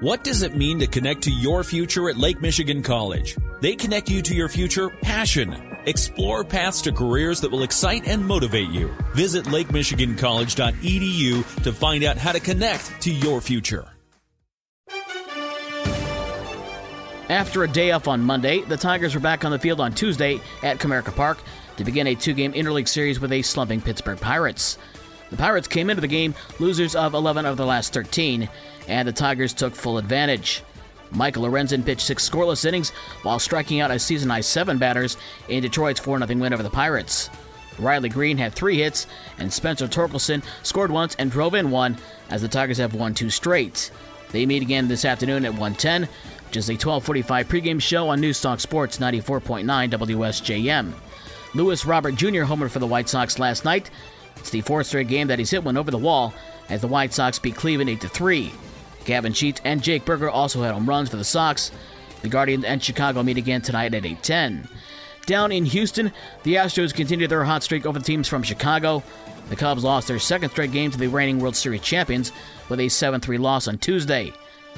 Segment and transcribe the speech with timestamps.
[0.00, 3.34] What does it mean to connect to your future at Lake Michigan College?
[3.62, 5.78] They connect you to your future passion.
[5.86, 8.94] Explore paths to careers that will excite and motivate you.
[9.14, 13.88] Visit lakemichigancollege.edu to find out how to connect to your future.
[17.30, 20.42] After a day off on Monday, the Tigers were back on the field on Tuesday
[20.62, 21.38] at Comerica Park
[21.78, 24.76] to begin a two game interleague series with a slumping Pittsburgh Pirates.
[25.30, 28.48] The Pirates came into the game losers of 11 of the last 13,
[28.88, 30.62] and the Tigers took full advantage.
[31.10, 32.90] Michael Lorenzen pitched six scoreless innings
[33.22, 35.16] while striking out a season high seven batters
[35.48, 37.30] in Detroit's 4 0 win over the Pirates.
[37.78, 39.06] Riley Greene had three hits,
[39.38, 41.96] and Spencer Torkelson scored once and drove in one,
[42.30, 43.90] as the Tigers have won two straight.
[44.30, 46.08] They meet again this afternoon at 1:10,
[46.46, 50.92] which is a 12:45 pregame show on Newstalk Sports 94.9 WSJM.
[51.54, 52.44] Luis Robert Jr.
[52.44, 53.90] homered for the White Sox last night.
[54.36, 56.34] It's the fourth straight game that he's hit one over the wall,
[56.68, 58.52] as the White Sox beat Cleveland 8 3.
[59.06, 61.70] Gavin Sheets and Jake Burger also had home runs for the Sox.
[62.20, 64.68] The Guardians and Chicago meet again tonight at 8:10.
[65.24, 69.02] Down in Houston, the Astros continued their hot streak over the teams from Chicago.
[69.48, 72.32] The Cubs lost their second straight game to the reigning World Series champions
[72.68, 74.32] with a 7 3 loss on Tuesday.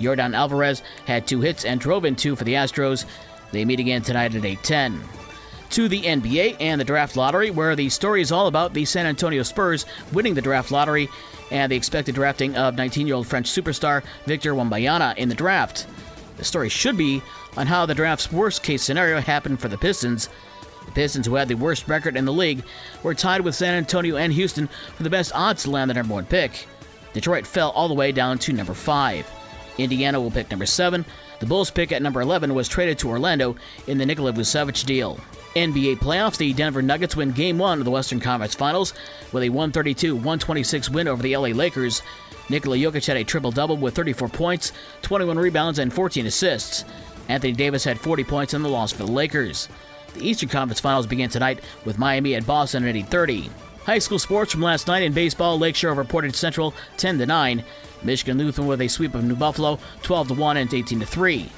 [0.00, 3.04] Yordan Alvarez had two hits and drove in two for the Astros.
[3.50, 5.00] They meet again tonight at 8:10.
[5.72, 9.06] To the NBA and the draft lottery, where the story is all about the San
[9.06, 11.08] Antonio Spurs winning the draft lottery
[11.50, 15.86] and the expected drafting of 19-year-old French superstar Victor Wembanyama in the draft.
[16.36, 17.22] The story should be
[17.56, 20.28] on how the draft's worst-case scenario happened for the Pistons.
[20.84, 22.64] The Pistons, who had the worst record in the league,
[23.02, 26.12] were tied with San Antonio and Houston for the best odds to land the number
[26.12, 26.66] one pick.
[27.14, 29.26] Detroit fell all the way down to number five.
[29.78, 31.02] Indiana will pick number 7.
[31.40, 33.56] The Bulls pick at number 11 was traded to Orlando
[33.86, 35.18] in the Nikola Vucevic deal.
[35.54, 38.94] NBA playoffs, the Denver Nuggets win Game 1 of the Western Conference Finals
[39.32, 42.02] with a 132-126 win over the LA Lakers.
[42.48, 44.72] Nikola Jokic had a triple-double with 34 points,
[45.02, 46.84] 21 rebounds, and 14 assists.
[47.28, 49.68] Anthony Davis had 40 points in the loss for the Lakers.
[50.14, 53.50] The Eastern Conference Finals begin tonight with Miami at Boston at 8:30.
[53.84, 57.64] High school sports from last night in baseball, Lakeshore reported Central 10 to 9.
[58.02, 61.48] Michigan Lutheran with a sweep of New Buffalo 12 to 1 and 18 to 3.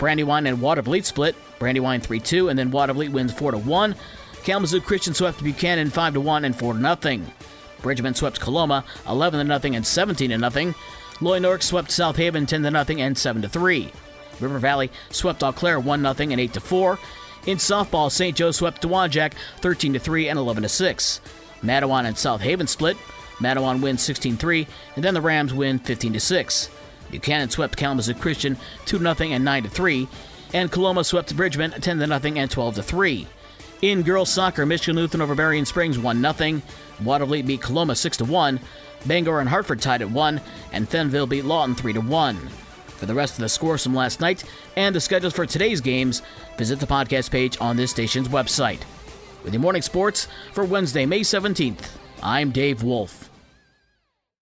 [0.00, 1.36] Brandywine and Watervliet split.
[1.58, 3.94] Brandywine 3 2, and then Watervliet wins 4 1.
[4.42, 7.20] Kalamazoo Christian swept Buchanan 5 1 and 4 0.
[7.82, 10.74] Bridgman swept Coloma 11 0 and 17 0.
[11.20, 13.92] Loy Norrix swept South Haven 10 0 and 7 3.
[14.40, 16.98] River Valley swept Eau Claire 1 0 and 8 4.
[17.46, 18.34] In softball, St.
[18.34, 21.20] Joe swept Dowagiac 13 3 and 11 6.
[21.62, 22.96] Mattawan and South Haven split.
[23.38, 26.70] Mattawan wins 16 3, and then the Rams win 15 6.
[27.10, 28.56] Buchanan swept Kalamazoo Christian
[28.86, 30.08] 2 0 and 9 3,
[30.54, 33.26] and Coloma swept Bridgman 10 0 and 12 3.
[33.82, 36.62] In girls soccer, Michigan Lutheran over Berrien Springs 1 0.
[37.02, 38.60] Watervliet beat Coloma 6 1.
[39.06, 40.40] Bangor and Hartford tied at 1,
[40.72, 42.36] and Fenville beat Lawton 3 1.
[43.00, 44.44] For the rest of the scores from last night
[44.76, 46.20] and the schedules for today's games,
[46.58, 48.80] visit the podcast page on this station's website.
[49.42, 51.88] With your morning sports for Wednesday, May 17th,
[52.22, 53.29] I'm Dave Wolf.